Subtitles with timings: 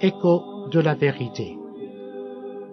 [0.00, 1.58] Écho de la vérité.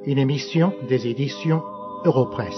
[0.06, 1.64] Une émission des éditions
[2.04, 2.54] Europresse.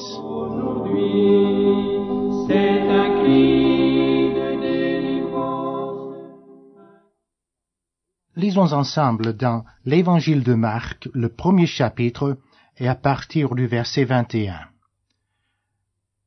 [8.36, 12.38] Lisons ensemble dans l'Évangile de Marc, le premier chapitre,
[12.78, 14.60] et à partir du verset 21.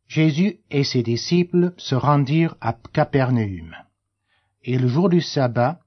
[0.09, 3.77] Jésus et ses disciples se rendirent à Capernaum.
[4.65, 5.81] Et le jour du sabbat,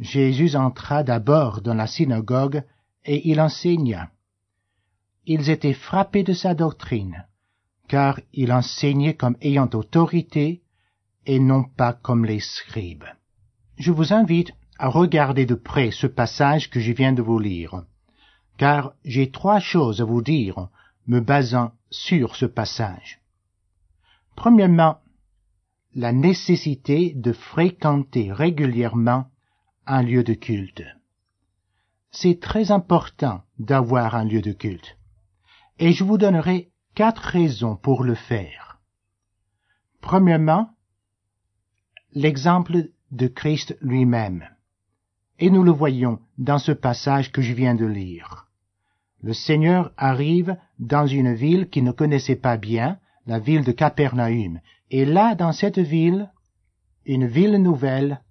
[0.00, 2.64] Jésus entra d'abord dans la synagogue
[3.04, 4.10] et il enseigna.
[5.26, 7.26] Ils étaient frappés de sa doctrine,
[7.86, 10.62] car il enseignait comme ayant autorité
[11.26, 13.04] et non pas comme les scribes.
[13.76, 17.84] Je vous invite à regarder de près ce passage que je viens de vous lire,
[18.56, 20.68] car j'ai trois choses à vous dire
[21.06, 23.20] me basant sur ce passage.
[24.34, 24.96] Premièrement,
[25.94, 29.26] la nécessité de fréquenter régulièrement
[29.86, 30.82] un lieu de culte.
[32.10, 34.98] C'est très important d'avoir un lieu de culte.
[35.78, 38.80] Et je vous donnerai quatre raisons pour le faire.
[40.00, 40.70] Premièrement,
[42.12, 44.44] l'exemple de Christ lui-même.
[45.38, 48.46] Et nous le voyons dans ce passage que je viens de lire.
[49.22, 54.60] Le Seigneur arrive dans une ville qu'il ne connaissait pas bien, la ville de Capernaum.
[54.90, 56.30] Et là, dans cette ville,
[57.04, 58.22] une ville nouvelle,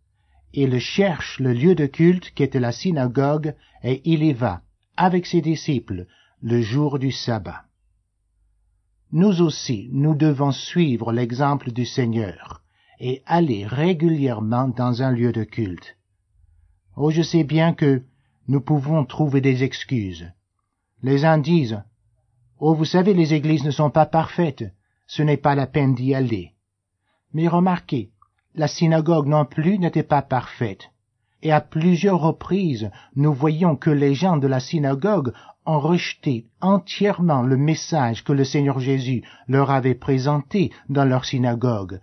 [0.54, 4.62] il cherche le lieu de culte qui était la synagogue, et il y va,
[4.98, 6.06] avec ses disciples,
[6.42, 7.66] le jour du sabbat.
[9.12, 12.62] Nous aussi, nous devons suivre l'exemple du Seigneur
[13.00, 15.98] et aller régulièrement dans un lieu de culte.
[16.96, 18.04] Oh, je sais bien que
[18.48, 20.32] nous pouvons trouver des excuses.
[21.02, 21.82] Les uns disent,
[22.60, 24.66] Oh, vous savez, les églises ne sont pas parfaites,
[25.08, 26.54] ce n'est pas la peine d'y aller.
[27.34, 28.12] Mais remarquez,
[28.56, 30.90] la synagogue non plus n'était pas parfaite.
[31.42, 35.34] Et à plusieurs reprises, nous voyons que les gens de la synagogue
[35.66, 42.02] ont rejeté entièrement le message que le Seigneur Jésus leur avait présenté dans leur synagogue.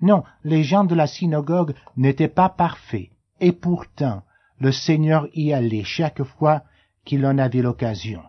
[0.00, 4.22] Non, les gens de la synagogue n'étaient pas parfaits, et pourtant
[4.60, 6.62] le Seigneur y allait chaque fois
[7.04, 8.22] qu'il en avait l'occasion.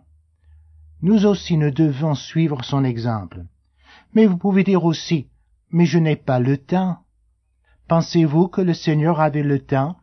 [1.01, 3.45] Nous aussi nous devons suivre son exemple.
[4.13, 5.27] Mais vous pouvez dire aussi,
[5.71, 6.97] mais je n'ai pas le temps.
[7.89, 9.95] Pensez-vous que le Seigneur avait le temps?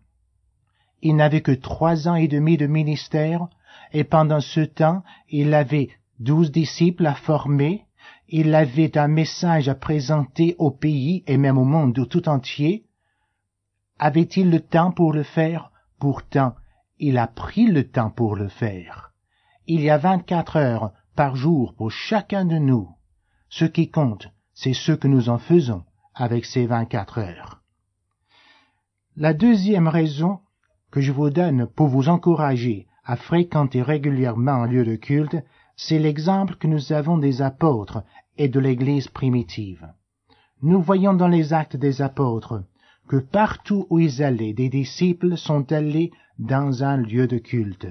[1.02, 3.46] Il n'avait que trois ans et demi de ministère,
[3.92, 7.84] et pendant ce temps, il avait douze disciples à former,
[8.28, 12.86] il avait un message à présenter au pays et même au monde tout entier.
[14.00, 15.70] Avait-il le temps pour le faire?
[16.00, 16.56] Pourtant,
[16.98, 19.12] il a pris le temps pour le faire.
[19.68, 22.88] Il y a vingt-quatre heures par jour pour chacun de nous.
[23.48, 25.84] Ce qui compte, c'est ce que nous en faisons
[26.16, 27.62] avec ces vingt-quatre heures.
[29.18, 30.40] La deuxième raison
[30.90, 35.38] que je vous donne pour vous encourager à fréquenter régulièrement un lieu de culte,
[35.74, 38.02] c'est l'exemple que nous avons des apôtres
[38.36, 39.88] et de l'Église primitive.
[40.60, 42.62] Nous voyons dans les actes des apôtres
[43.08, 47.86] que partout où ils allaient, des disciples sont allés dans un lieu de culte.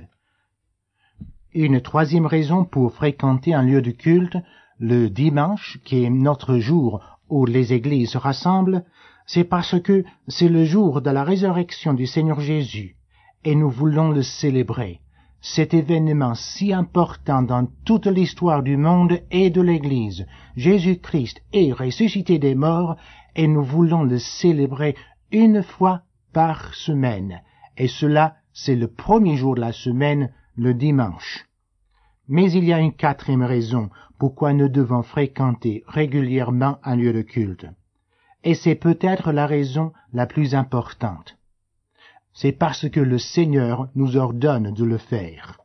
[1.55, 4.37] Une troisième raison pour fréquenter un lieu de culte,
[4.77, 8.85] le dimanche, qui est notre jour où les églises se rassemblent,
[9.25, 12.95] c'est parce que c'est le jour de la résurrection du Seigneur Jésus,
[13.43, 15.01] et nous voulons le célébrer.
[15.41, 20.25] Cet événement si important dans toute l'histoire du monde et de l'Église,
[20.55, 22.95] Jésus-Christ est ressuscité des morts,
[23.35, 24.95] et nous voulons le célébrer
[25.31, 26.01] une fois
[26.33, 27.41] par semaine,
[27.77, 31.45] et cela c'est le premier jour de la semaine, le dimanche.
[32.27, 37.21] Mais il y a une quatrième raison pourquoi nous devons fréquenter régulièrement un lieu de
[37.21, 37.67] culte.
[38.45, 41.37] Et c'est peut-être la raison la plus importante.
[42.31, 45.59] C'est parce que le Seigneur nous ordonne de le faire.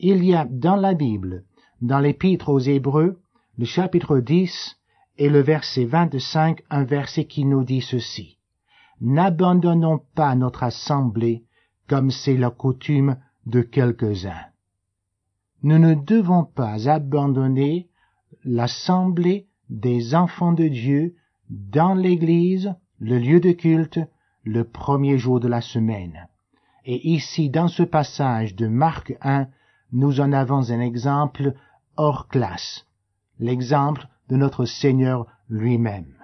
[0.00, 1.44] Il y a dans la Bible,
[1.80, 3.20] dans l'Épître aux Hébreux,
[3.56, 4.76] le chapitre 10
[5.18, 8.38] et le verset 25, un verset qui nous dit ceci.
[9.00, 11.44] N'abandonnons pas notre assemblée
[11.88, 13.16] comme c'est la coutume
[13.46, 14.46] de quelques-uns.
[15.62, 17.88] Nous ne devons pas abandonner
[18.44, 21.14] l'assemblée des enfants de Dieu
[21.50, 24.00] dans l'Église, le lieu de culte,
[24.44, 26.28] le premier jour de la semaine.
[26.84, 29.46] Et ici, dans ce passage de Marc 1,
[29.92, 31.54] nous en avons un exemple
[31.96, 32.86] hors classe,
[33.38, 36.14] l'exemple de notre Seigneur lui-même.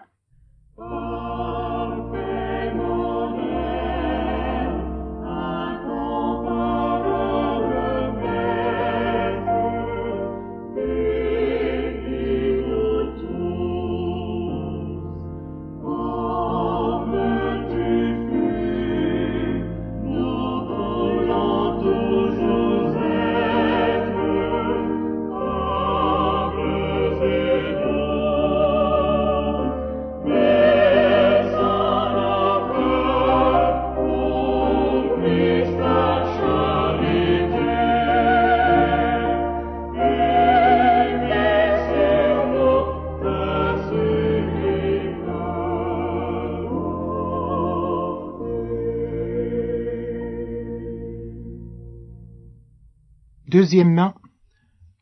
[53.55, 54.15] Deuxièmement,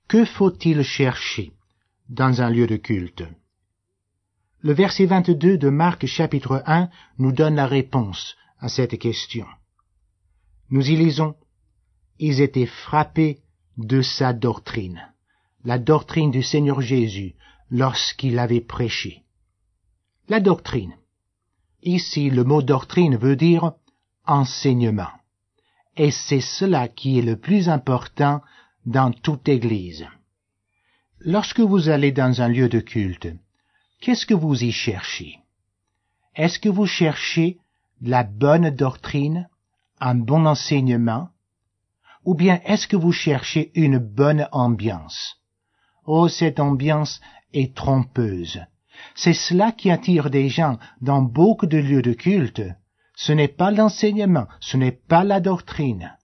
[0.08, 1.54] que faut-il chercher
[2.10, 3.24] dans un lieu de culte?
[4.60, 9.46] Le verset 22 de Marc chapitre 1 nous donne la réponse à cette question.
[10.68, 11.34] Nous y lisons,
[12.18, 13.38] Ils étaient frappés
[13.78, 15.00] de sa doctrine,
[15.64, 17.36] la doctrine du Seigneur Jésus
[17.70, 19.22] lorsqu'il avait prêché.
[20.28, 20.94] La doctrine.
[21.82, 23.72] Ici, le mot doctrine veut dire
[24.26, 25.21] enseignement.
[25.96, 28.40] Et c'est cela qui est le plus important
[28.86, 30.06] dans toute Église.
[31.20, 33.28] Lorsque vous allez dans un lieu de culte,
[34.00, 35.38] qu'est-ce que vous y cherchez?
[36.34, 37.58] Est-ce que vous cherchez
[38.00, 39.48] la bonne doctrine,
[40.00, 41.28] un bon enseignement,
[42.24, 45.36] ou bien est-ce que vous cherchez une bonne ambiance?
[46.06, 47.20] Oh, cette ambiance
[47.52, 48.60] est trompeuse.
[49.14, 52.62] C'est cela qui attire des gens dans beaucoup de lieux de culte.
[53.14, 56.16] Ce n'est pas l'enseignement, ce n'est pas la doctrine.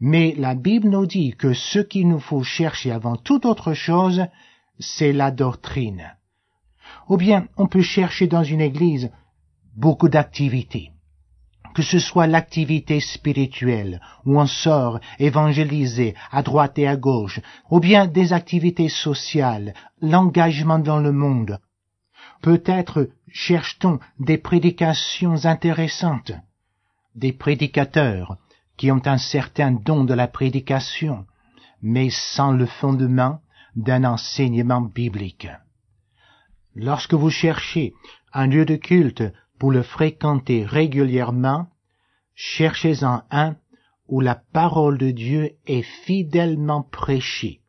[0.00, 4.26] Mais la Bible nous dit que ce qu'il nous faut chercher avant toute autre chose,
[4.78, 6.16] c'est la doctrine.
[7.08, 9.10] Ou bien on peut chercher dans une église
[9.76, 10.90] beaucoup d'activités.
[11.74, 17.80] Que ce soit l'activité spirituelle, où on sort évangéliser à droite et à gauche, ou
[17.80, 21.58] bien des activités sociales, l'engagement dans le monde.
[22.46, 26.30] Peut-être cherche-t-on des prédications intéressantes,
[27.16, 28.36] des prédicateurs
[28.76, 31.26] qui ont un certain don de la prédication,
[31.82, 33.40] mais sans le fondement
[33.74, 35.48] d'un enseignement biblique.
[36.76, 37.94] Lorsque vous cherchez
[38.32, 39.24] un lieu de culte
[39.58, 41.66] pour le fréquenter régulièrement,
[42.36, 43.56] cherchez-en un
[44.06, 47.60] où la parole de Dieu est fidèlement prêchée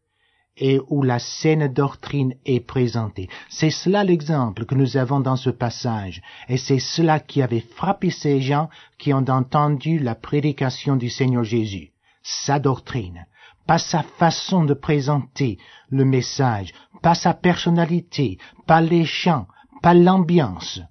[0.57, 3.29] et où la saine doctrine est présentée.
[3.49, 8.09] C'est cela l'exemple que nous avons dans ce passage, et c'est cela qui avait frappé
[8.09, 11.91] ces gens qui ont entendu la prédication du Seigneur Jésus.
[12.23, 13.25] Sa doctrine,
[13.67, 15.57] pas sa façon de présenter
[15.89, 19.47] le message, pas sa personnalité, pas les chants,
[19.81, 20.81] pas l'ambiance,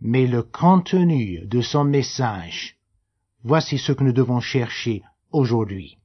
[0.00, 2.76] mais le contenu de son message.
[3.44, 5.98] Voici ce que nous devons chercher aujourd'hui.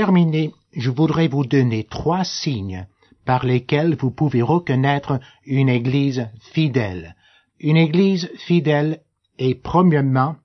[0.00, 2.86] Terminer, je voudrais vous donner trois signes
[3.26, 7.16] par lesquels vous pouvez reconnaître une Église fidèle.
[7.58, 9.02] Une Église fidèle
[9.36, 10.36] est premièrement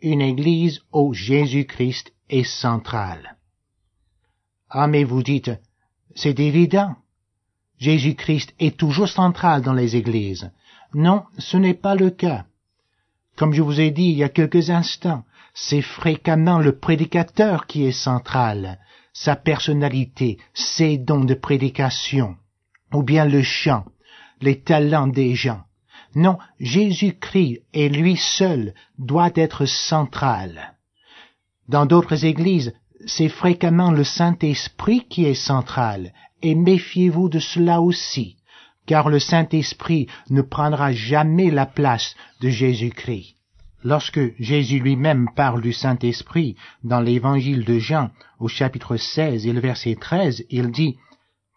[0.00, 3.36] une Église où Jésus-Christ est central.
[4.70, 5.52] Ah mais vous dites,
[6.14, 6.96] c'est évident.
[7.76, 10.50] Jésus-Christ est toujours central dans les églises.
[10.94, 12.46] Non, ce n'est pas le cas.
[13.36, 17.84] Comme je vous ai dit il y a quelques instants, c'est fréquemment le prédicateur qui
[17.84, 18.78] est central,
[19.14, 22.36] sa personnalité, ses dons de prédication,
[22.92, 23.84] ou bien le chant,
[24.42, 25.62] les talents des gens.
[26.16, 30.74] Non, Jésus-Christ et lui seul doit être central.
[31.68, 32.74] Dans d'autres églises,
[33.06, 38.36] c'est fréquemment le Saint-Esprit qui est central, et méfiez-vous de cela aussi,
[38.86, 43.33] car le Saint-Esprit ne prendra jamais la place de Jésus-Christ.
[43.84, 49.60] Lorsque Jésus lui-même parle du Saint-Esprit dans l'évangile de Jean au chapitre 16 et le
[49.60, 50.96] verset 13, il dit,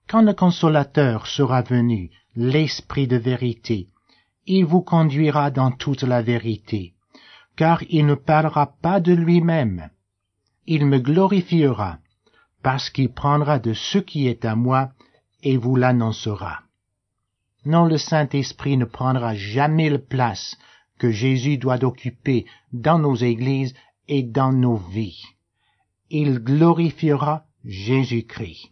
[0.09, 3.87] Quand le consolateur sera venu, l'Esprit de vérité,
[4.45, 6.93] il vous conduira dans toute la vérité,
[7.55, 9.89] car il ne parlera pas de lui-même.
[10.65, 11.99] Il me glorifiera,
[12.61, 14.89] parce qu'il prendra de ce qui est à moi
[15.43, 16.59] et vous l'annoncera.
[17.63, 20.57] Non, le Saint-Esprit ne prendra jamais la place
[20.97, 23.73] que Jésus doit occuper dans nos églises
[24.07, 25.23] et dans nos vies.
[26.09, 28.71] Il glorifiera Jésus-Christ.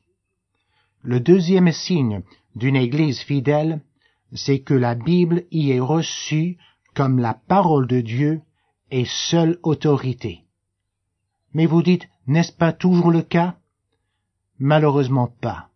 [1.04, 2.24] Le deuxième signe
[2.56, 3.82] d'une église fidèle,
[4.34, 6.58] c'est que la Bible y est reçue
[6.94, 8.42] comme la parole de Dieu
[8.90, 10.42] est seule autorité.
[11.54, 13.58] Mais vous dites, n'est-ce pas toujours le cas?
[14.58, 15.70] Malheureusement pas.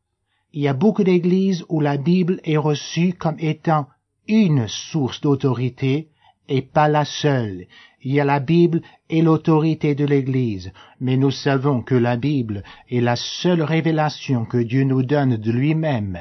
[0.53, 3.87] Il y a beaucoup d'églises où la Bible est reçue comme étant
[4.27, 6.09] une source d'autorité
[6.49, 7.67] et pas la seule.
[8.01, 12.63] Il y a la Bible et l'autorité de l'Église, mais nous savons que la Bible
[12.89, 16.17] est la seule révélation que Dieu nous donne de lui-même,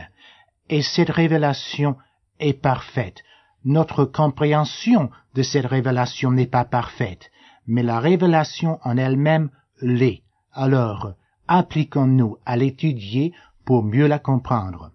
[0.68, 1.96] et cette révélation
[2.38, 3.22] est parfaite.
[3.64, 7.30] Notre compréhension de cette révélation n'est pas parfaite,
[7.66, 10.22] mais la révélation en elle-même l'est.
[10.52, 11.12] Alors,
[11.46, 13.32] appliquons-nous à l'étudier
[13.64, 14.92] pour mieux la comprendre.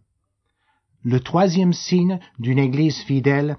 [1.03, 3.57] Le troisième signe d'une Église fidèle,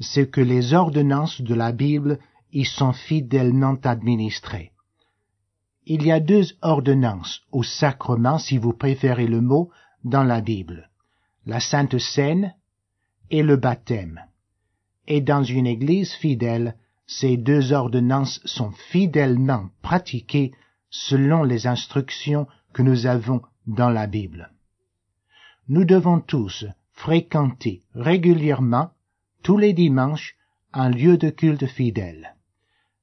[0.00, 2.18] c'est que les ordonnances de la Bible
[2.52, 4.72] y sont fidèlement administrées.
[5.86, 9.70] Il y a deux ordonnances, ou sacrements si vous préférez le mot,
[10.04, 10.90] dans la Bible.
[11.46, 12.54] La Sainte Seine
[13.30, 14.20] et le baptême.
[15.08, 20.52] Et dans une Église fidèle, ces deux ordonnances sont fidèlement pratiquées
[20.90, 24.52] selon les instructions que nous avons dans la Bible.
[25.68, 28.90] Nous devons tous fréquenter régulièrement,
[29.42, 30.34] tous les dimanches,
[30.72, 32.34] un lieu de culte fidèle.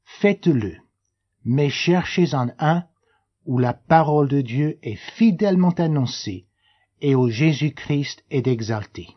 [0.05, 0.77] Faites-le,
[1.45, 2.83] mais cherchez-en un
[3.45, 6.45] où la parole de Dieu est fidèlement annoncée
[7.01, 9.07] et où Jésus-Christ est exalté.